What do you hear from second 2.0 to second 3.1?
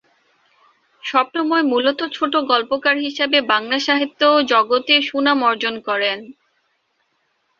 ছোটগল্পকার